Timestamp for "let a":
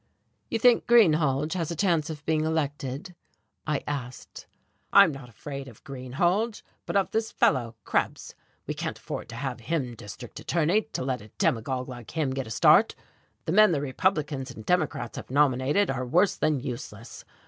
11.03-11.27